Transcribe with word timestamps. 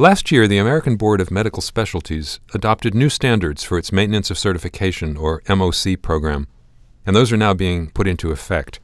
Last 0.00 0.32
year, 0.32 0.48
the 0.48 0.56
American 0.56 0.96
Board 0.96 1.20
of 1.20 1.30
Medical 1.30 1.60
Specialties 1.60 2.40
adopted 2.54 2.94
new 2.94 3.10
standards 3.10 3.62
for 3.62 3.76
its 3.76 3.92
Maintenance 3.92 4.30
of 4.30 4.38
Certification, 4.38 5.14
or 5.14 5.42
MOC, 5.42 6.00
program, 6.00 6.46
and 7.04 7.14
those 7.14 7.30
are 7.30 7.36
now 7.36 7.52
being 7.52 7.90
put 7.90 8.08
into 8.08 8.30
effect. 8.30 8.80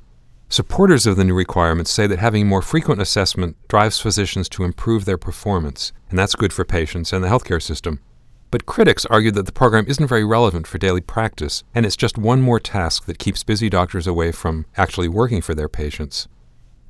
Supporters 0.50 1.06
of 1.06 1.16
the 1.16 1.24
new 1.24 1.32
requirements 1.32 1.90
say 1.90 2.06
that 2.06 2.18
having 2.18 2.46
more 2.46 2.60
frequent 2.60 3.00
assessment 3.00 3.56
drives 3.66 3.98
physicians 3.98 4.46
to 4.50 4.62
improve 4.62 5.06
their 5.06 5.16
performance, 5.16 5.90
and 6.10 6.18
that's 6.18 6.34
good 6.34 6.52
for 6.52 6.66
patients 6.66 7.14
and 7.14 7.24
the 7.24 7.28
healthcare 7.28 7.62
system. 7.62 7.98
But 8.50 8.66
critics 8.66 9.06
argue 9.06 9.30
that 9.30 9.46
the 9.46 9.52
program 9.52 9.86
isn't 9.88 10.06
very 10.06 10.26
relevant 10.26 10.66
for 10.66 10.76
daily 10.76 11.00
practice, 11.00 11.64
and 11.74 11.86
it's 11.86 11.96
just 11.96 12.18
one 12.18 12.42
more 12.42 12.60
task 12.60 13.06
that 13.06 13.18
keeps 13.18 13.42
busy 13.42 13.70
doctors 13.70 14.06
away 14.06 14.32
from 14.32 14.66
actually 14.76 15.08
working 15.08 15.40
for 15.40 15.54
their 15.54 15.70
patients. 15.70 16.28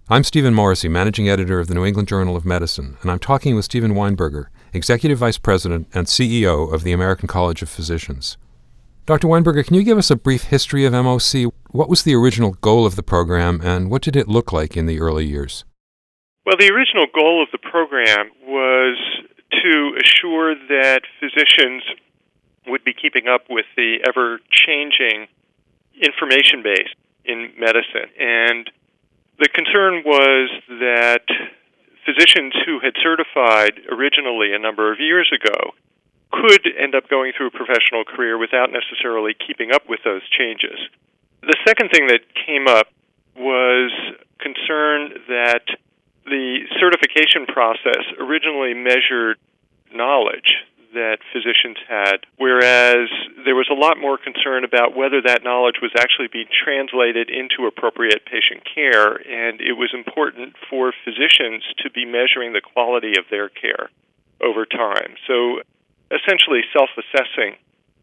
I'm 0.08 0.22
Stephen 0.22 0.54
Morrissey, 0.54 0.88
managing 0.88 1.28
editor 1.28 1.58
of 1.58 1.66
the 1.66 1.74
New 1.74 1.84
England 1.84 2.06
Journal 2.06 2.36
of 2.36 2.44
Medicine, 2.44 2.96
and 3.02 3.10
I'm 3.10 3.18
talking 3.18 3.56
with 3.56 3.64
Steven 3.64 3.92
Weinberger, 3.92 4.46
executive 4.72 5.18
vice 5.18 5.36
president 5.36 5.88
and 5.92 6.06
CEO 6.06 6.72
of 6.72 6.84
the 6.84 6.92
American 6.92 7.26
College 7.26 7.60
of 7.60 7.68
Physicians. 7.68 8.36
Dr. 9.04 9.26
Weinberger, 9.26 9.66
can 9.66 9.74
you 9.74 9.82
give 9.82 9.98
us 9.98 10.08
a 10.08 10.14
brief 10.14 10.44
history 10.44 10.84
of 10.84 10.92
MOC? 10.92 11.50
What 11.72 11.88
was 11.88 12.04
the 12.04 12.14
original 12.14 12.52
goal 12.52 12.86
of 12.86 12.94
the 12.94 13.02
program, 13.02 13.60
and 13.64 13.90
what 13.90 14.00
did 14.00 14.14
it 14.14 14.28
look 14.28 14.52
like 14.52 14.76
in 14.76 14.86
the 14.86 15.00
early 15.00 15.26
years? 15.26 15.64
Well, 16.44 16.56
the 16.56 16.70
original 16.70 17.06
goal 17.12 17.42
of 17.42 17.48
the 17.50 17.58
program 17.58 18.30
was 18.46 18.96
to 19.50 19.98
assure 20.00 20.54
that 20.54 21.00
physicians 21.18 21.82
would 22.68 22.84
be 22.84 22.94
keeping 22.94 23.26
up 23.26 23.46
with 23.50 23.66
the 23.76 23.96
ever 24.06 24.38
changing 24.52 25.26
information 26.00 26.62
base 26.62 26.94
in 27.24 27.50
medicine. 27.58 28.08
And 28.20 28.70
the 29.38 29.48
concern 29.48 30.02
was 30.04 30.50
that 30.80 31.26
physicians 32.04 32.54
who 32.64 32.80
had 32.80 32.94
certified 33.02 33.80
originally 33.90 34.54
a 34.54 34.58
number 34.58 34.92
of 34.92 35.00
years 35.00 35.30
ago 35.34 35.74
could 36.32 36.66
end 36.78 36.94
up 36.94 37.08
going 37.08 37.32
through 37.36 37.48
a 37.48 37.50
professional 37.50 38.04
career 38.04 38.38
without 38.38 38.70
necessarily 38.72 39.34
keeping 39.34 39.72
up 39.72 39.88
with 39.88 40.00
those 40.04 40.22
changes. 40.30 40.78
The 41.42 41.56
second 41.66 41.90
thing 41.90 42.06
that 42.08 42.20
came 42.46 42.66
up 42.66 42.88
was 43.36 43.92
concern 44.38 45.20
that 45.28 45.62
the 46.24 46.66
certification 46.80 47.46
process 47.46 48.02
originally 48.18 48.74
measured 48.74 49.38
knowledge 49.94 50.64
that 50.96 51.18
physicians 51.32 51.76
had, 51.86 52.24
whereas 52.36 53.08
there 53.44 53.54
was 53.54 53.68
a 53.70 53.76
lot 53.76 54.00
more 54.00 54.16
concern 54.16 54.64
about 54.64 54.96
whether 54.96 55.20
that 55.20 55.44
knowledge 55.44 55.76
was 55.80 55.92
actually 55.96 56.28
being 56.32 56.48
translated 56.48 57.28
into 57.28 57.68
appropriate 57.68 58.24
patient 58.24 58.64
care, 58.64 59.20
and 59.20 59.60
it 59.60 59.76
was 59.76 59.92
important 59.92 60.56
for 60.68 60.92
physicians 61.04 61.62
to 61.84 61.90
be 61.92 62.04
measuring 62.04 62.52
the 62.52 62.64
quality 62.64 63.18
of 63.18 63.24
their 63.30 63.48
care 63.48 63.92
over 64.40 64.64
time. 64.64 65.14
So 65.28 65.60
essentially 66.10 66.62
self 66.72 66.90
assessing 66.96 67.56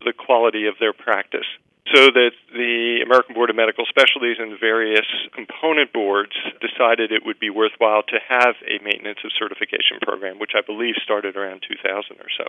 the 0.04 0.14
quality 0.14 0.68
of 0.68 0.76
their 0.80 0.94
practice. 0.94 1.48
So 1.94 2.08
that 2.08 2.32
the 2.54 3.04
American 3.04 3.36
Board 3.36 3.50
of 3.50 3.58
Medical 3.58 3.84
Specialties 3.86 4.38
and 4.40 4.58
various 4.58 5.06
component 5.36 5.92
boards 5.92 6.32
decided 6.62 7.12
it 7.12 7.26
would 7.26 7.40
be 7.40 7.50
worthwhile 7.50 8.04
to 8.04 8.20
have 8.24 8.56
a 8.64 8.82
maintenance 8.82 9.20
of 9.26 9.32
certification 9.38 10.00
program, 10.02 10.40
which 10.40 10.56
I 10.56 10.62
believe 10.62 10.96
started 11.04 11.36
around 11.36 11.62
2000 11.68 12.24
or 12.24 12.32
so. 12.38 12.46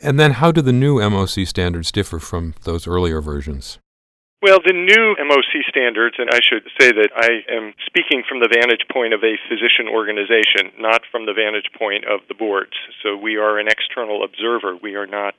And 0.00 0.18
then, 0.18 0.32
how 0.32 0.52
do 0.52 0.60
the 0.60 0.72
new 0.72 0.98
MOC 0.98 1.46
standards 1.46 1.92
differ 1.92 2.18
from 2.18 2.54
those 2.64 2.86
earlier 2.86 3.20
versions? 3.20 3.78
Well, 4.44 4.60
the 4.60 4.76
new 4.76 5.16
MOC 5.16 5.64
standards, 5.70 6.16
and 6.18 6.28
I 6.28 6.40
should 6.44 6.68
say 6.78 6.92
that 6.92 7.08
I 7.16 7.48
am 7.48 7.72
speaking 7.86 8.22
from 8.28 8.40
the 8.40 8.52
vantage 8.52 8.84
point 8.92 9.14
of 9.14 9.24
a 9.24 9.40
physician 9.48 9.88
organization, 9.88 10.68
not 10.76 11.00
from 11.10 11.24
the 11.24 11.32
vantage 11.32 11.72
point 11.78 12.04
of 12.04 12.20
the 12.28 12.34
boards. 12.34 12.76
So 13.02 13.16
we 13.16 13.36
are 13.36 13.58
an 13.58 13.68
external 13.68 14.22
observer. 14.22 14.76
We 14.76 14.96
are 14.96 15.06
not 15.06 15.32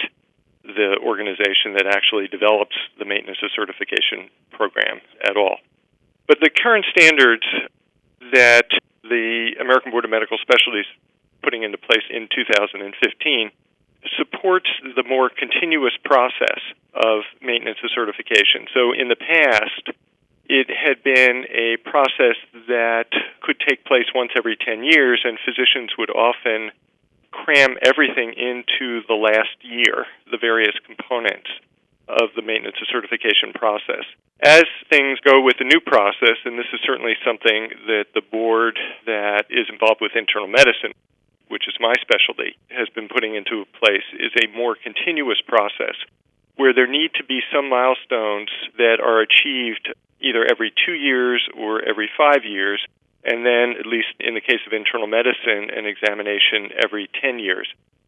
the 0.63 0.97
organization 1.05 1.77
that 1.77 1.85
actually 1.85 2.27
develops 2.27 2.73
the 2.97 3.05
maintenance 3.05 3.37
of 3.45 3.53
certification 3.53 4.33
program 4.49 4.97
at 5.21 5.37
all. 5.37 5.61
But 6.27 6.39
the 6.41 6.49
current 6.49 6.85
standards 6.89 7.45
that 8.33 8.65
the 9.03 9.53
American 9.61 9.91
Board 9.91 10.05
of 10.05 10.09
Medical 10.09 10.41
Specialties 10.41 10.89
putting 11.43 11.61
into 11.61 11.77
place 11.77 12.09
in 12.09 12.27
2015 12.33 13.51
supports 14.17 14.69
the 14.95 15.03
more 15.03 15.29
continuous 15.29 15.93
process 16.03 16.61
of 16.93 17.23
maintenance 17.41 17.79
of 17.83 17.89
certification. 17.93 18.67
So 18.73 18.93
in 18.93 19.09
the 19.09 19.15
past, 19.15 19.97
it 20.47 20.69
had 20.69 21.03
been 21.03 21.45
a 21.49 21.77
process 21.89 22.37
that 22.67 23.09
could 23.41 23.59
take 23.67 23.83
place 23.85 24.05
once 24.13 24.31
every 24.37 24.55
10 24.55 24.83
years, 24.83 25.21
and 25.23 25.37
physicians 25.43 25.91
would 25.97 26.09
often 26.11 26.71
cram 27.31 27.75
everything 27.81 28.33
into 28.33 29.01
the 29.07 29.15
last 29.15 29.57
year, 29.61 30.05
the 30.31 30.37
various 30.37 30.75
components 30.85 31.49
of 32.07 32.29
the 32.35 32.41
maintenance 32.41 32.77
of 32.79 32.87
certification 32.87 33.51
process. 33.53 34.05
As 34.41 34.63
things 34.89 35.19
go 35.19 35.41
with 35.41 35.57
the 35.57 35.65
new 35.65 35.79
process, 35.79 36.37
and 36.45 36.57
this 36.57 36.69
is 36.71 36.79
certainly 36.85 37.15
something 37.25 37.69
that 37.87 38.13
the 38.13 38.21
board 38.21 38.77
that 39.05 39.45
is 39.49 39.65
involved 39.71 40.01
with 40.01 40.11
internal 40.15 40.47
medicine 40.47 40.93
which 41.47 41.67
is 41.67 41.75
my 41.79 41.93
specialty, 42.01 42.57
has 42.69 42.89
been 42.89 43.07
putting 43.07 43.35
into 43.35 43.65
place 43.79 44.05
is 44.13 44.31
a 44.35 44.55
more 44.55 44.75
continuous 44.75 45.41
process 45.47 45.95
where 46.55 46.73
there 46.73 46.87
need 46.87 47.11
to 47.15 47.23
be 47.23 47.41
some 47.53 47.69
milestones 47.69 48.49
that 48.77 48.99
are 49.03 49.19
achieved 49.21 49.93
either 50.21 50.45
every 50.49 50.73
two 50.85 50.93
years 50.93 51.43
or 51.57 51.83
every 51.83 52.09
five 52.17 52.45
years, 52.45 52.81
and 53.23 53.45
then, 53.45 53.75
at 53.77 53.85
least 53.85 54.15
in 54.19 54.33
the 54.33 54.41
case 54.41 54.61
of 54.65 54.73
internal 54.73 55.07
medicine, 55.07 55.69
an 55.75 55.85
examination 55.85 56.71
every 56.83 57.09
10 57.21 57.39
years. 57.39 57.67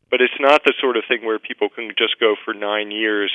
But 0.09 0.22
it's 0.22 0.40
not 0.40 0.64
the 0.64 0.74
sort 0.80 0.96
of 0.96 1.04
thing 1.08 1.25
where 1.25 1.40
people 1.40 1.69
can 1.69 1.92
just 1.98 2.19
go 2.19 2.36
for 2.46 2.54
nine 2.54 2.92
years, 2.92 3.31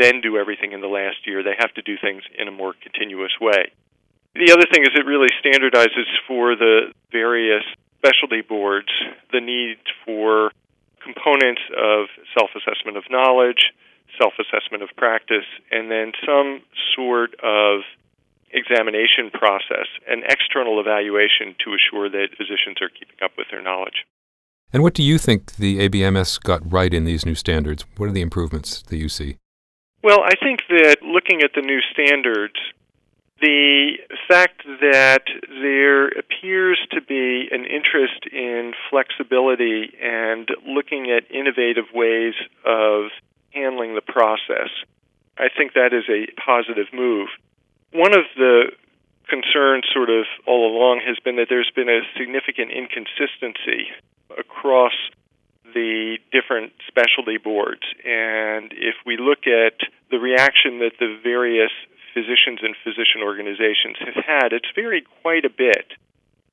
then 0.00 0.20
do 0.20 0.36
everything 0.36 0.72
in 0.72 0.80
the 0.80 0.88
last 0.88 1.26
year. 1.26 1.42
They 1.42 1.54
have 1.58 1.72
to 1.74 1.82
do 1.82 1.96
things 2.00 2.22
in 2.36 2.48
a 2.48 2.50
more 2.50 2.74
continuous 2.82 3.32
way. 3.40 3.70
The 4.34 4.52
other 4.52 4.66
thing 4.70 4.82
is 4.82 4.90
it 4.94 5.06
really 5.06 5.30
standardizes 5.42 6.06
for 6.26 6.56
the 6.56 6.92
various 7.12 7.64
specialty 8.00 8.40
boards 8.40 8.88
the 9.32 9.40
need 9.40 9.76
for 10.04 10.50
components 11.04 11.60
of 11.76 12.08
self 12.36 12.50
assessment 12.56 12.96
of 12.96 13.04
knowledge, 13.10 13.72
self 14.18 14.32
assessment 14.40 14.82
of 14.82 14.88
practice, 14.96 15.48
and 15.70 15.90
then 15.90 16.12
some 16.24 16.62
sort 16.96 17.34
of 17.44 17.80
examination 18.52 19.30
process, 19.32 19.86
an 20.08 20.22
external 20.28 20.80
evaluation 20.80 21.54
to 21.64 21.76
assure 21.76 22.08
that 22.10 22.28
physicians 22.36 22.80
are 22.80 22.88
keeping 22.88 23.16
up 23.22 23.32
with 23.38 23.46
their 23.50 23.62
knowledge. 23.62 24.04
And 24.72 24.82
what 24.82 24.94
do 24.94 25.02
you 25.02 25.18
think 25.18 25.56
the 25.56 25.88
ABMS 25.88 26.40
got 26.40 26.60
right 26.70 26.92
in 26.92 27.04
these 27.04 27.26
new 27.26 27.34
standards? 27.34 27.84
What 27.96 28.08
are 28.08 28.12
the 28.12 28.20
improvements 28.20 28.82
that 28.82 28.96
you 28.96 29.08
see? 29.08 29.36
Well, 30.02 30.20
I 30.24 30.34
think 30.42 30.60
that 30.68 31.02
looking 31.02 31.42
at 31.42 31.50
the 31.54 31.60
new 31.60 31.80
standards, 31.92 32.54
the 33.40 33.98
fact 34.28 34.62
that 34.80 35.22
there 35.48 36.08
appears 36.08 36.78
to 36.92 37.00
be 37.00 37.48
an 37.50 37.64
interest 37.64 38.26
in 38.32 38.72
flexibility 38.90 39.94
and 40.02 40.48
looking 40.66 41.10
at 41.10 41.30
innovative 41.30 41.86
ways 41.94 42.34
of 42.64 43.10
handling 43.52 43.94
the 43.94 44.02
process, 44.02 44.70
I 45.38 45.48
think 45.56 45.72
that 45.74 45.92
is 45.92 46.04
a 46.08 46.26
positive 46.40 46.92
move. 46.92 47.28
One 47.92 48.12
of 48.12 48.24
the 48.36 48.72
concerns, 49.28 49.84
sort 49.92 50.10
of 50.10 50.26
all 50.46 50.76
along, 50.76 51.00
has 51.06 51.16
been 51.24 51.36
that 51.36 51.46
there's 51.48 51.70
been 51.74 51.88
a 51.88 52.00
significant 52.18 52.70
inconsistency 52.72 53.88
across 54.38 54.92
the 55.72 56.18
different 56.32 56.72
specialty 56.88 57.38
boards. 57.38 57.82
And 58.04 58.72
if 58.72 58.96
we 59.06 59.16
look 59.16 59.46
at 59.46 59.78
the 60.10 60.18
reaction 60.18 60.80
that 60.80 60.92
the 60.98 61.18
various 61.22 61.70
physicians 62.14 62.60
and 62.62 62.74
physician 62.84 63.22
organizations 63.22 63.96
have 63.98 64.24
had, 64.24 64.52
it's 64.52 64.70
varied 64.74 65.04
quite 65.22 65.44
a 65.44 65.50
bit 65.50 65.92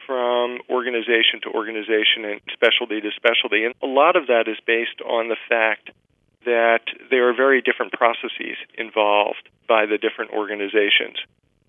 from 0.05 0.59
organization 0.69 1.43
to 1.43 1.49
organization 1.51 2.23
and 2.23 2.41
specialty 2.53 3.01
to 3.01 3.11
specialty. 3.15 3.65
And 3.65 3.75
a 3.83 3.87
lot 3.87 4.15
of 4.15 4.27
that 4.27 4.47
is 4.47 4.57
based 4.65 5.01
on 5.03 5.27
the 5.27 5.35
fact 5.49 5.91
that 6.45 6.87
there 7.11 7.27
are 7.29 7.35
very 7.35 7.61
different 7.61 7.91
processes 7.91 8.55
involved 8.77 9.49
by 9.67 9.85
the 9.85 9.97
different 9.97 10.31
organizations. 10.31 11.19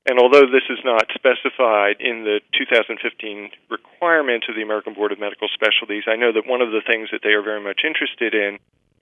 And 0.07 0.19
although 0.19 0.47
this 0.47 0.65
is 0.71 0.79
not 0.85 1.11
specified 1.13 2.01
in 2.01 2.25
the 2.25 2.41
2015 2.57 3.51
requirements 3.69 4.47
of 4.49 4.55
the 4.55 4.63
American 4.63 4.95
Board 4.95 5.13
of 5.13 5.19
Medical 5.19 5.49
Specialties, 5.53 6.05
I 6.07 6.17
know 6.17 6.33
that 6.33 6.47
one 6.47 6.63
of 6.63 6.71
the 6.71 6.81
things 6.81 7.11
that 7.13 7.21
they 7.23 7.35
are 7.35 7.43
very 7.43 7.61
much 7.61 7.83
interested 7.85 8.33
in 8.33 8.59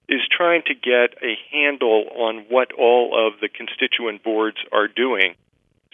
is 0.08 0.20
trying 0.30 0.62
to 0.66 0.74
get 0.74 1.18
a 1.22 1.34
handle 1.50 2.06
on 2.14 2.46
what 2.48 2.72
all 2.72 3.14
of 3.14 3.40
the 3.40 3.48
constituent 3.48 4.22
boards 4.22 4.58
are 4.72 4.88
doing 4.88 5.34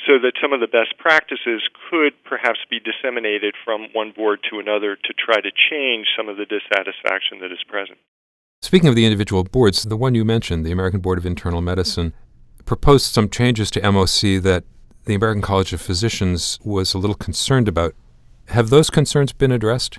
so 0.06 0.18
that 0.18 0.32
some 0.40 0.52
of 0.52 0.60
the 0.60 0.66
best 0.66 0.98
practices 0.98 1.62
could 1.88 2.12
perhaps 2.24 2.58
be 2.68 2.80
disseminated 2.80 3.54
from 3.64 3.86
one 3.92 4.10
board 4.10 4.40
to 4.50 4.58
another 4.58 4.96
to 4.96 5.12
try 5.14 5.40
to 5.40 5.50
change 5.70 6.06
some 6.16 6.28
of 6.28 6.36
the 6.36 6.44
dissatisfaction 6.44 7.38
that 7.40 7.52
is 7.52 7.62
present. 7.68 7.98
Speaking 8.60 8.88
of 8.88 8.96
the 8.96 9.04
individual 9.04 9.44
boards, 9.44 9.82
the 9.82 9.96
one 9.96 10.14
you 10.14 10.24
mentioned, 10.24 10.64
the 10.64 10.72
American 10.72 11.00
Board 11.00 11.18
of 11.18 11.26
Internal 11.26 11.60
Medicine, 11.60 12.12
proposed 12.64 13.06
some 13.06 13.28
changes 13.28 13.70
to 13.72 13.80
MOC 13.80 14.42
that 14.42 14.64
the 15.04 15.14
American 15.14 15.42
College 15.42 15.72
of 15.72 15.80
Physicians 15.80 16.58
was 16.64 16.94
a 16.94 16.98
little 16.98 17.16
concerned 17.16 17.68
about. 17.68 17.94
Have 18.48 18.70
those 18.70 18.90
concerns 18.90 19.32
been 19.32 19.52
addressed? 19.52 19.98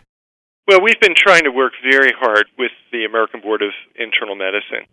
Well, 0.65 0.80
we've 0.81 1.00
been 1.00 1.15
trying 1.15 1.44
to 1.44 1.51
work 1.51 1.74
very 1.83 2.13
hard 2.18 2.45
with 2.57 2.71
the 2.94 3.04
American 3.04 3.42
Board 3.42 3.62
of 3.62 3.71
Internal 3.95 4.36
Medicine. 4.36 4.88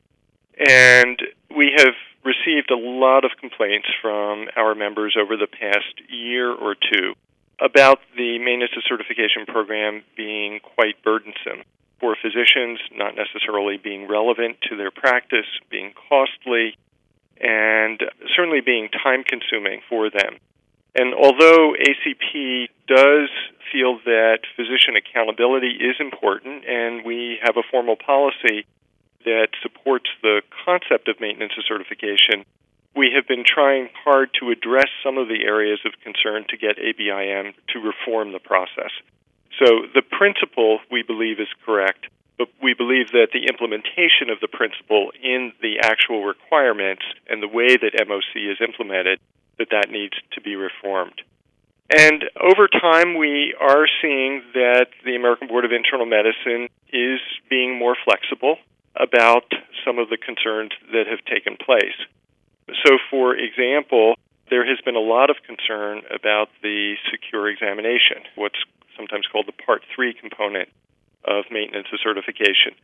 And 0.59 1.23
we 1.57 1.73
have 1.77 1.95
received 2.25 2.73
a 2.73 2.77
lot 2.77 3.25
of 3.25 3.31
complaints 3.39 3.87
from 4.03 4.49
our 4.57 4.75
members 4.75 5.17
over 5.17 5.37
the 5.37 5.47
past 5.47 5.95
year 6.09 6.51
or 6.53 6.75
two 6.75 7.15
about 7.61 8.01
the 8.17 8.39
maintenance 8.41 8.73
of 8.77 8.83
certification 8.89 9.47
program 9.47 10.03
being 10.17 10.59
quite 10.59 11.01
burdensome 11.05 11.63
for 12.01 12.17
physicians, 12.21 12.81
not 12.93 13.15
necessarily 13.15 13.77
being 13.77 14.09
relevant 14.09 14.57
to 14.69 14.77
their 14.77 14.91
practice, 14.91 15.47
being 15.71 15.93
costly, 16.09 16.77
and 17.41 18.03
certainly 18.35 18.61
being 18.61 18.89
time 18.89 19.23
consuming 19.23 19.83
for 19.89 20.11
them. 20.11 20.35
And 20.95 21.15
although 21.15 21.75
ACP 21.79 22.69
does 22.89 23.29
feel 23.73 23.99
that 24.05 24.41
physician 24.57 24.97
accountability 24.97 25.79
is 25.79 25.97
important, 26.01 26.65
and 26.67 27.05
we 27.05 27.39
have 27.43 27.57
a 27.57 27.63
formal 27.71 27.97
policy 27.97 28.67
that 29.25 29.49
supports 29.63 30.11
the 30.23 30.43
concept 30.65 31.09
of 31.09 31.21
maintenance 31.21 31.53
of 31.57 31.65
certification, 31.69 32.45
we 32.97 33.13
have 33.15 33.29
been 33.29 33.45
trying 33.45 33.89
hard 34.05 34.31
to 34.41 34.51
address 34.51 34.89
some 35.05 35.17
of 35.19 35.29
the 35.29 35.45
areas 35.45 35.79
of 35.85 35.93
concern 36.03 36.45
to 36.49 36.57
get 36.57 36.77
ABIM 36.79 37.55
to 37.69 37.79
reform 37.79 38.33
the 38.33 38.41
process. 38.41 38.91
So 39.63 39.87
the 39.95 40.03
principle 40.03 40.81
we 40.91 41.03
believe 41.03 41.39
is 41.39 41.49
correct, 41.65 42.07
but 42.39 42.49
we 42.63 42.75
believe 42.75 43.13
that 43.13 43.29
the 43.33 43.47
implementation 43.47 44.31
of 44.31 44.41
the 44.41 44.49
principle 44.49 45.13
in 45.23 45.53
the 45.61 45.79
actual 45.83 46.25
requirements 46.25 47.03
and 47.29 47.43
the 47.43 47.49
way 47.49 47.77
that 47.77 47.93
MOC 47.95 48.51
is 48.51 48.59
implemented 48.61 49.21
that 49.61 49.69
that 49.71 49.93
needs 49.93 50.17
to 50.33 50.41
be 50.41 50.57
reformed. 50.57 51.21
And 51.93 52.25
over 52.41 52.67
time, 52.67 53.19
we 53.19 53.55
are 53.61 53.87
seeing 54.01 54.43
that 54.55 54.89
the 55.05 55.17
American 55.17 55.49
Board 55.49 55.65
of 55.65 55.73
Internal 55.73 56.07
Medicine 56.07 56.69
is 56.89 57.21
being 57.49 57.79
more 57.79 57.97
flexible 58.05 58.57
about 58.97 59.45
some 59.85 59.99
of 59.99 60.09
the 60.09 60.17
concerns 60.17 60.71
that 60.93 61.07
have 61.07 61.21
taken 61.27 61.57
place. 61.57 61.99
So, 62.87 62.99
for 63.11 63.35
example, 63.35 64.15
there 64.51 64.65
has 64.65 64.81
been 64.85 64.97
a 64.97 65.03
lot 65.03 65.31
of 65.31 65.37
concern 65.47 66.03
about 66.15 66.49
the 66.63 66.95
secure 67.11 67.49
examination, 67.49 68.23
what's 68.35 68.59
sometimes 68.97 69.27
called 69.31 69.47
the 69.47 69.65
Part 69.65 69.83
3 69.95 70.15
component 70.15 70.69
of 71.25 71.45
maintenance 71.51 71.87
of 71.93 71.99
certification. 72.03 72.75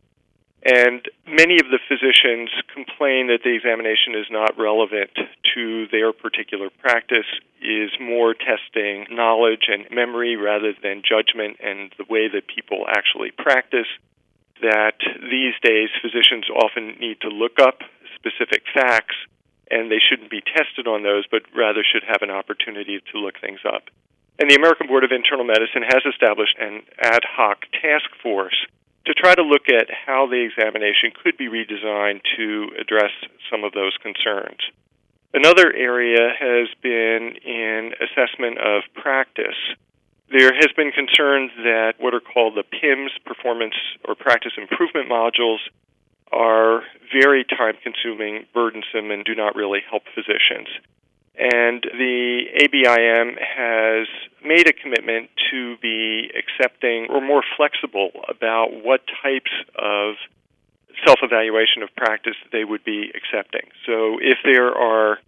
And 0.65 1.05
many 1.27 1.59
of 1.61 1.69
the 1.69 1.79
physicians 1.87 2.49
complain 2.73 3.27
that 3.27 3.43
the 3.43 3.53
examination 3.53 4.15
is 4.15 4.25
not 4.31 4.57
relevant 4.57 5.11
to 5.53 5.87
their 5.91 6.11
particular 6.11 6.69
practice, 6.69 7.29
is 7.61 7.91
more 8.01 8.33
testing 8.33 9.05
knowledge 9.09 9.69
and 9.69 9.85
memory 9.91 10.35
rather 10.35 10.73
than 10.81 11.03
judgment 11.07 11.57
and 11.61 11.93
the 11.97 12.05
way 12.09 12.27
that 12.27 12.47
people 12.47 12.85
actually 12.89 13.31
practice. 13.31 13.87
That 14.61 14.97
these 15.21 15.53
days 15.61 15.89
physicians 16.01 16.49
often 16.49 16.97
need 16.99 17.21
to 17.21 17.29
look 17.29 17.59
up 17.61 17.85
specific 18.17 18.63
facts 18.73 19.15
and 19.69 19.91
they 19.91 20.01
shouldn't 20.01 20.31
be 20.31 20.41
tested 20.41 20.87
on 20.87 21.03
those, 21.03 21.25
but 21.29 21.43
rather 21.55 21.83
should 21.83 22.03
have 22.07 22.23
an 22.23 22.31
opportunity 22.31 22.99
to 23.11 23.19
look 23.19 23.39
things 23.39 23.59
up. 23.67 23.83
And 24.39 24.49
the 24.49 24.55
American 24.55 24.87
Board 24.87 25.03
of 25.03 25.11
Internal 25.11 25.45
Medicine 25.45 25.83
has 25.83 26.01
established 26.07 26.57
an 26.57 26.81
ad 27.01 27.23
hoc 27.25 27.65
task 27.73 28.09
force 28.23 28.55
to 29.07 29.13
try 29.13 29.33
to 29.33 29.41
look 29.41 29.69
at 29.69 29.87
how 29.89 30.27
the 30.27 30.43
examination 30.43 31.11
could 31.23 31.37
be 31.37 31.47
redesigned 31.47 32.21
to 32.35 32.69
address 32.79 33.11
some 33.49 33.63
of 33.63 33.71
those 33.71 33.95
concerns. 34.03 34.59
Another 35.33 35.71
area 35.73 36.29
has 36.37 36.67
been 36.83 37.35
in 37.43 37.91
assessment 38.03 38.57
of 38.59 38.83
practice. 38.93 39.55
There 40.29 40.53
has 40.53 40.67
been 40.75 40.91
concern 40.91 41.49
that 41.63 41.93
what 41.99 42.13
are 42.13 42.19
called 42.19 42.55
the 42.55 42.63
PIMS, 42.63 43.11
performance 43.25 43.75
or 44.03 44.15
practice 44.15 44.53
improvement 44.57 45.09
modules, 45.09 45.59
are 46.31 46.83
very 47.13 47.45
time 47.45 47.75
consuming, 47.81 48.45
burdensome, 48.53 49.11
and 49.11 49.23
do 49.23 49.35
not 49.35 49.55
really 49.55 49.79
help 49.89 50.03
physicians. 50.13 50.67
And 51.37 51.83
the 51.83 52.45
ABIM 52.63 53.37
has 53.39 54.07
made 54.43 54.67
a 54.67 54.73
commitment 54.73 55.29
to 55.51 55.77
be 55.77 56.31
accepting 56.33 57.07
or 57.09 57.21
more 57.21 57.43
flexible 57.55 58.09
about 58.27 58.73
what 58.83 59.01
types 59.21 59.51
of 59.75 60.15
self 61.05 61.19
evaluation 61.21 61.83
of 61.83 61.89
practice 61.95 62.35
they 62.51 62.63
would 62.63 62.83
be 62.83 63.11
accepting. 63.13 63.69
So 63.85 64.17
if 64.19 64.39
there 64.43 64.73
are 64.73 65.19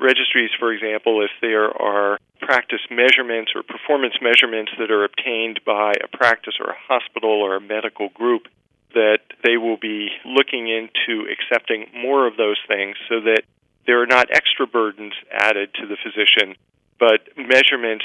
registries, 0.00 0.50
for 0.58 0.72
example, 0.72 1.22
if 1.22 1.30
there 1.40 1.70
are 1.70 2.18
practice 2.40 2.80
measurements 2.90 3.52
or 3.54 3.62
performance 3.62 4.14
measurements 4.20 4.72
that 4.78 4.90
are 4.90 5.04
obtained 5.04 5.60
by 5.64 5.92
a 6.02 6.08
practice 6.08 6.54
or 6.58 6.70
a 6.70 6.76
hospital 6.88 7.30
or 7.30 7.54
a 7.54 7.60
medical 7.60 8.08
group, 8.08 8.48
that 8.94 9.20
they 9.44 9.56
will 9.56 9.76
be 9.76 10.08
looking 10.24 10.68
into 10.68 11.26
accepting 11.30 11.86
more 11.94 12.26
of 12.26 12.36
those 12.36 12.58
things 12.68 12.96
so 13.08 13.20
that 13.20 13.42
there 13.86 14.02
are 14.02 14.06
not 14.06 14.28
extra 14.30 14.66
burdens 14.66 15.14
added 15.30 15.74
to 15.74 15.86
the 15.86 15.96
physician, 16.02 16.56
but 16.98 17.20
measurements 17.36 18.04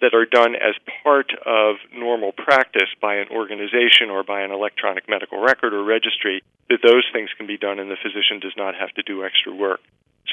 that 0.00 0.14
are 0.14 0.26
done 0.26 0.54
as 0.54 0.74
part 1.02 1.32
of 1.46 1.76
normal 1.94 2.32
practice 2.32 2.90
by 3.00 3.16
an 3.16 3.28
organization 3.30 4.10
or 4.10 4.22
by 4.22 4.42
an 4.42 4.50
electronic 4.50 5.08
medical 5.08 5.40
record 5.40 5.72
or 5.72 5.82
registry, 5.82 6.42
that 6.68 6.80
those 6.82 7.04
things 7.12 7.30
can 7.36 7.46
be 7.46 7.56
done 7.56 7.78
and 7.78 7.90
the 7.90 7.96
physician 8.02 8.40
does 8.40 8.52
not 8.56 8.74
have 8.74 8.90
to 8.90 9.02
do 9.02 9.24
extra 9.24 9.54
work. 9.54 9.80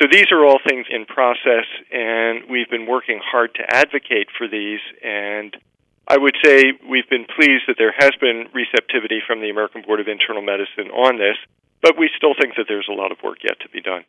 So 0.02 0.08
these 0.12 0.32
are 0.32 0.44
all 0.46 0.60
things 0.68 0.88
in 0.90 1.06
process, 1.06 1.68
and 1.92 2.50
we've 2.50 2.70
been 2.70 2.88
working 2.88 3.20
hard 3.24 3.54
to 3.56 3.64
advocate 3.70 4.28
for 4.38 4.48
these. 4.48 4.80
And 5.04 5.56
I 6.08 6.18
would 6.18 6.36
say 6.44 6.74
we've 6.90 7.10
been 7.10 7.26
pleased 7.26 7.68
that 7.68 7.76
there 7.78 7.94
has 7.98 8.12
been 8.20 8.48
receptivity 8.54 9.22
from 9.26 9.42
the 9.42 9.50
American 9.50 9.84
Board 9.84 10.00
of 10.00 10.08
Internal 10.08 10.42
Medicine 10.42 10.92
on 10.92 11.18
this, 11.18 11.38
but 11.82 11.98
we 11.98 12.10
still 12.18 12.34
think 12.40 12.56
that 12.56 12.66
there's 12.68 12.88
a 12.90 12.96
lot 12.96 13.12
of 13.12 13.20
work 13.24 13.44
yet 13.44 13.60
to 13.62 13.70
be 13.70 13.82
done. 13.82 14.04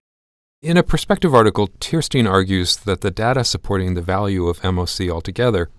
In 0.62 0.76
a 0.76 0.84
perspective 0.84 1.34
article, 1.34 1.66
Teirstein 1.80 2.30
argues 2.30 2.76
that 2.76 3.00
the 3.00 3.10
data 3.10 3.42
supporting 3.42 3.94
the 3.94 4.00
value 4.00 4.46
of 4.46 4.60
MOC 4.60 5.10
altogether 5.10 5.70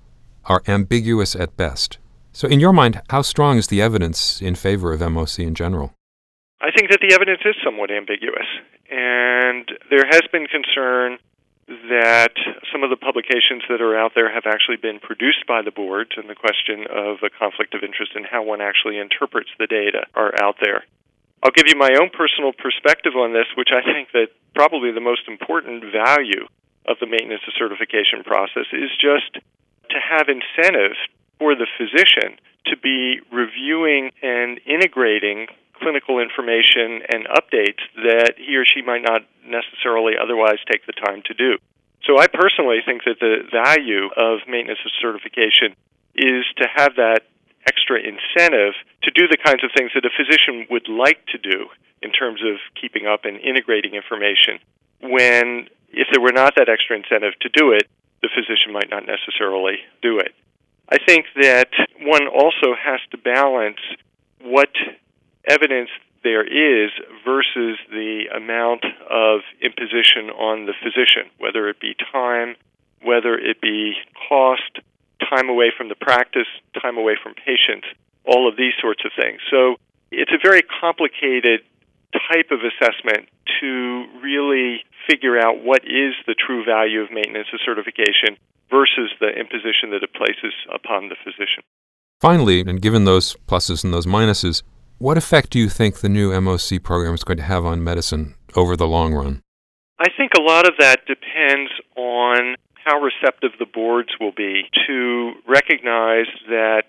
are 0.43 0.61
ambiguous 0.67 1.37
at 1.37 1.55
best. 1.55 1.99
So, 2.33 2.49
in 2.49 2.59
your 2.59 2.73
mind, 2.73 3.01
how 3.09 3.21
strong 3.21 3.55
is 3.55 3.67
the 3.67 3.81
evidence 3.81 4.41
in 4.41 4.55
favor 4.55 4.91
of 4.91 4.99
MOC 4.99 5.39
in 5.39 5.55
general? 5.55 5.93
I 6.59 6.69
think 6.75 6.91
that 6.91 6.99
the 6.99 7.15
evidence 7.15 7.39
is 7.45 7.55
somewhat 7.63 7.91
ambiguous. 7.91 8.43
And 8.91 9.71
there 9.89 10.03
has 10.11 10.23
been 10.33 10.47
concern 10.47 11.17
that 11.87 12.35
some 12.69 12.83
of 12.83 12.89
the 12.89 12.99
publications 12.99 13.63
that 13.69 13.79
are 13.79 13.97
out 13.97 14.11
there 14.15 14.33
have 14.33 14.43
actually 14.45 14.83
been 14.83 14.99
produced 14.99 15.47
by 15.47 15.61
the 15.61 15.71
boards, 15.71 16.11
and 16.17 16.29
the 16.29 16.35
question 16.35 16.87
of 16.91 17.23
a 17.23 17.29
conflict 17.29 17.73
of 17.73 17.83
interest 17.83 18.11
and 18.15 18.25
how 18.29 18.43
one 18.43 18.59
actually 18.59 18.99
interprets 18.99 19.49
the 19.57 19.67
data 19.67 20.07
are 20.13 20.33
out 20.43 20.57
there. 20.61 20.83
I'll 21.43 21.51
give 21.51 21.67
you 21.67 21.75
my 21.75 21.91
own 21.99 22.09
personal 22.09 22.53
perspective 22.55 23.13
on 23.19 23.33
this, 23.33 23.47
which 23.55 23.69
I 23.75 23.83
think 23.83 24.11
that 24.13 24.31
probably 24.55 24.91
the 24.91 25.03
most 25.03 25.27
important 25.27 25.83
value 25.91 26.47
of 26.87 26.97
the 26.99 27.07
maintenance 27.07 27.43
of 27.47 27.53
certification 27.59 28.23
process 28.23 28.67
is 28.71 28.89
just 28.95 29.43
to 29.91 29.97
have 29.99 30.31
incentive 30.31 30.95
for 31.37 31.55
the 31.55 31.67
physician 31.77 32.39
to 32.71 32.77
be 32.77 33.19
reviewing 33.31 34.11
and 34.23 34.59
integrating 34.65 35.47
clinical 35.75 36.19
information 36.19 37.03
and 37.11 37.27
updates 37.27 37.83
that 37.95 38.35
he 38.37 38.55
or 38.55 38.63
she 38.63 38.81
might 38.81 39.03
not 39.03 39.27
necessarily 39.43 40.13
otherwise 40.15 40.63
take 40.71 40.85
the 40.85 40.93
time 40.93 41.21
to 41.25 41.33
do. 41.33 41.57
So 42.07 42.19
I 42.19 42.27
personally 42.27 42.79
think 42.85 43.03
that 43.03 43.19
the 43.19 43.43
value 43.51 44.07
of 44.15 44.47
maintenance 44.47 44.79
of 44.85 44.91
certification 45.01 45.75
is 46.15 46.45
to 46.57 46.67
have 46.73 46.95
that 46.95 47.27
extra 47.67 47.99
incentive 47.99 48.73
to 49.03 49.11
do 49.11 49.27
the 49.27 49.37
kinds 49.37 49.63
of 49.63 49.71
things 49.75 49.91
that 49.95 50.05
a 50.05 50.11
physician 50.15 50.67
would 50.69 50.87
like 50.87 51.25
to 51.27 51.37
do 51.37 51.67
in 52.01 52.11
terms 52.11 52.41
of 52.43 52.57
keeping 52.79 53.07
up 53.07 53.25
and 53.25 53.39
integrating 53.39 53.95
information. 53.95 54.59
When 55.01 55.67
if 55.89 56.07
there 56.11 56.21
were 56.21 56.33
not 56.33 56.55
that 56.55 56.69
extra 56.69 56.97
incentive 56.97 57.33
to 57.41 57.49
do 57.49 57.71
it 57.71 57.87
the 58.21 58.29
physician 58.33 58.71
might 58.71 58.89
not 58.89 59.05
necessarily 59.05 59.77
do 60.01 60.17
it. 60.17 60.33
I 60.89 60.97
think 61.05 61.25
that 61.41 61.69
one 62.01 62.27
also 62.27 62.73
has 62.73 62.99
to 63.11 63.17
balance 63.17 63.79
what 64.41 64.69
evidence 65.47 65.89
there 66.23 66.43
is 66.43 66.89
versus 67.25 67.77
the 67.91 68.25
amount 68.33 68.85
of 69.09 69.41
imposition 69.61 70.29
on 70.29 70.65
the 70.65 70.73
physician 70.81 71.29
whether 71.37 71.67
it 71.67 71.79
be 71.81 71.95
time 72.11 72.55
whether 73.01 73.37
it 73.37 73.59
be 73.59 73.93
cost 74.29 74.79
time 75.29 75.49
away 75.49 75.71
from 75.75 75.89
the 75.89 75.95
practice, 75.95 76.47
time 76.81 76.97
away 76.97 77.15
from 77.21 77.33
patients, 77.33 77.87
all 78.25 78.47
of 78.47 78.55
these 78.57 78.73
sorts 78.81 79.03
of 79.05 79.11
things. 79.19 79.39
So 79.51 79.75
it's 80.11 80.31
a 80.31 80.41
very 80.41 80.61
complicated 80.61 81.61
type 82.13 82.51
of 82.51 82.59
assessment 82.61 83.29
to 83.59 84.05
really 84.21 84.83
figure 85.09 85.37
out 85.37 85.63
what 85.63 85.83
is 85.83 86.13
the 86.27 86.35
true 86.35 86.63
value 86.63 87.01
of 87.01 87.11
maintenance 87.11 87.47
of 87.53 87.59
certification 87.65 88.37
versus 88.69 89.11
the 89.19 89.29
imposition 89.29 89.91
that 89.91 90.03
it 90.03 90.13
places 90.13 90.53
upon 90.73 91.09
the 91.09 91.15
physician. 91.23 91.63
Finally, 92.21 92.61
and 92.61 92.81
given 92.81 93.05
those 93.05 93.35
pluses 93.47 93.83
and 93.83 93.93
those 93.93 94.05
minuses, 94.05 94.63
what 94.97 95.17
effect 95.17 95.49
do 95.49 95.59
you 95.59 95.69
think 95.69 95.99
the 95.99 96.09
new 96.09 96.31
MOC 96.31 96.81
program 96.81 97.13
is 97.13 97.23
going 97.23 97.37
to 97.37 97.43
have 97.43 97.65
on 97.65 97.83
medicine 97.83 98.35
over 98.55 98.75
the 98.75 98.87
long 98.87 99.13
run? 99.13 99.41
I 99.99 100.07
think 100.15 100.31
a 100.37 100.41
lot 100.41 100.67
of 100.67 100.75
that 100.79 101.05
depends 101.05 101.71
on 101.95 102.55
how 102.83 102.99
receptive 102.99 103.51
the 103.59 103.65
boards 103.65 104.09
will 104.19 104.31
be 104.31 104.69
to 104.87 105.33
recognize 105.47 106.27
that 106.49 106.85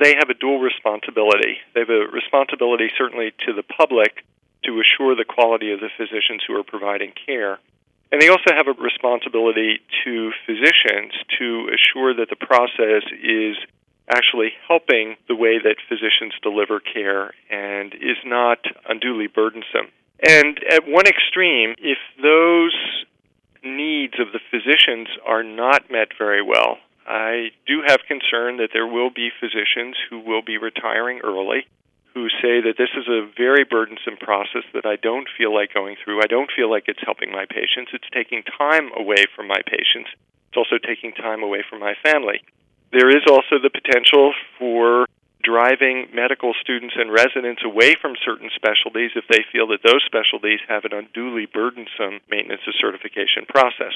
they 0.00 0.14
have 0.14 0.30
a 0.30 0.34
dual 0.34 0.60
responsibility. 0.60 1.58
They 1.74 1.80
have 1.80 1.90
a 1.90 2.06
responsibility, 2.12 2.90
certainly, 2.96 3.32
to 3.46 3.52
the 3.52 3.62
public 3.62 4.24
to 4.64 4.80
assure 4.80 5.14
the 5.16 5.24
quality 5.24 5.72
of 5.72 5.80
the 5.80 5.90
physicians 5.96 6.42
who 6.46 6.54
are 6.56 6.62
providing 6.62 7.12
care. 7.26 7.58
And 8.10 8.20
they 8.20 8.28
also 8.28 8.54
have 8.54 8.68
a 8.68 8.72
responsibility 8.72 9.80
to 10.04 10.32
physicians 10.46 11.12
to 11.38 11.70
assure 11.74 12.14
that 12.14 12.28
the 12.30 12.36
process 12.36 13.02
is 13.22 13.56
actually 14.08 14.52
helping 14.68 15.16
the 15.28 15.34
way 15.34 15.58
that 15.58 15.76
physicians 15.88 16.34
deliver 16.42 16.80
care 16.80 17.32
and 17.50 17.94
is 17.94 18.18
not 18.24 18.58
unduly 18.88 19.26
burdensome. 19.26 19.88
And 20.26 20.60
at 20.70 20.86
one 20.86 21.06
extreme, 21.06 21.74
if 21.78 21.98
those 22.22 22.74
needs 23.62 24.14
of 24.18 24.32
the 24.32 24.40
physicians 24.50 25.08
are 25.26 25.42
not 25.42 25.90
met 25.90 26.08
very 26.18 26.42
well, 26.42 26.78
I 27.06 27.50
do 27.66 27.82
have 27.86 28.00
concern 28.06 28.58
that 28.58 28.70
there 28.72 28.86
will 28.86 29.10
be 29.10 29.30
physicians 29.40 29.96
who 30.08 30.20
will 30.20 30.42
be 30.42 30.58
retiring 30.58 31.20
early 31.24 31.66
who 32.14 32.28
say 32.28 32.60
that 32.60 32.76
this 32.76 32.92
is 32.96 33.08
a 33.08 33.28
very 33.36 33.64
burdensome 33.64 34.18
process 34.20 34.64
that 34.74 34.84
I 34.84 34.96
don't 34.96 35.28
feel 35.36 35.54
like 35.54 35.72
going 35.72 35.96
through. 36.04 36.20
I 36.20 36.26
don't 36.26 36.50
feel 36.54 36.70
like 36.70 36.84
it's 36.86 37.00
helping 37.02 37.32
my 37.32 37.46
patients. 37.46 37.92
It's 37.94 38.08
taking 38.12 38.42
time 38.42 38.90
away 38.96 39.24
from 39.34 39.48
my 39.48 39.60
patients. 39.64 40.10
It's 40.48 40.56
also 40.56 40.76
taking 40.76 41.12
time 41.12 41.42
away 41.42 41.64
from 41.68 41.80
my 41.80 41.94
family. 42.04 42.44
There 42.92 43.08
is 43.08 43.24
also 43.26 43.56
the 43.56 43.70
potential 43.70 44.34
for 44.58 45.06
driving 45.42 46.08
medical 46.14 46.54
students 46.60 46.94
and 46.96 47.12
residents 47.12 47.62
away 47.64 47.94
from 48.00 48.14
certain 48.24 48.50
specialties 48.54 49.10
if 49.14 49.24
they 49.28 49.44
feel 49.52 49.68
that 49.68 49.82
those 49.82 50.02
specialties 50.06 50.60
have 50.68 50.84
an 50.84 50.92
unduly 50.92 51.46
burdensome 51.46 52.20
maintenance 52.30 52.62
of 52.66 52.74
certification 52.80 53.44
process. 53.48 53.94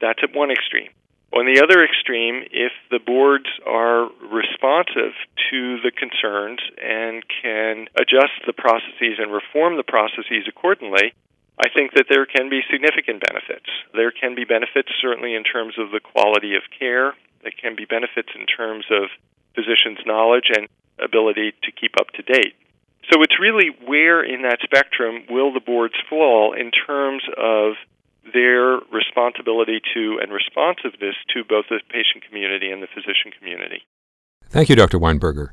That's 0.00 0.20
at 0.22 0.34
one 0.34 0.50
extreme. 0.50 0.90
On 1.32 1.48
the 1.48 1.64
other 1.64 1.80
extreme, 1.82 2.44
if 2.52 2.72
the 2.90 3.00
boards 3.00 3.48
are 3.64 4.10
responsive 4.28 5.16
to 5.48 5.80
the 5.80 5.90
concerns 5.90 6.60
and 6.76 7.24
can 7.40 7.88
adjust 7.96 8.36
the 8.44 8.52
processes 8.52 9.16
and 9.16 9.32
reform 9.32 9.80
the 9.80 9.88
processes 9.88 10.44
accordingly, 10.46 11.16
I 11.56 11.72
think 11.72 11.94
that 11.94 12.06
there 12.10 12.26
can 12.26 12.50
be 12.50 12.60
significant 12.68 13.24
benefits. 13.24 13.68
There 13.94 14.12
can 14.12 14.34
be 14.34 14.44
benefits 14.44 14.92
certainly 15.00 15.34
in 15.34 15.44
terms 15.44 15.78
of 15.78 15.90
the 15.90 16.00
quality 16.00 16.54
of 16.54 16.68
care. 16.68 17.16
There 17.40 17.56
can 17.56 17.76
be 17.76 17.86
benefits 17.86 18.28
in 18.36 18.44
terms 18.44 18.84
of 18.90 19.08
physicians' 19.54 20.04
knowledge 20.04 20.52
and 20.52 20.68
ability 20.98 21.52
to 21.62 21.72
keep 21.72 21.92
up 22.00 22.08
to 22.14 22.22
date. 22.22 22.54
So 23.10 23.22
it's 23.22 23.38
really 23.40 23.70
where 23.86 24.22
in 24.22 24.42
that 24.42 24.58
spectrum 24.62 25.24
will 25.28 25.52
the 25.52 25.60
boards 25.60 25.94
fall 26.08 26.52
in 26.52 26.70
terms 26.70 27.22
of 27.36 27.74
their 28.32 28.78
responsibility 28.92 29.80
to 29.94 30.20
and 30.22 30.32
responsiveness 30.32 31.16
to 31.34 31.42
both 31.42 31.66
the 31.68 31.80
patient 31.90 32.24
community 32.28 32.70
and 32.70 32.82
the 32.82 32.86
physician 32.86 33.32
community. 33.36 33.82
Thank 34.50 34.68
you, 34.68 34.76
Dr. 34.76 34.98
Weinberger. 34.98 35.52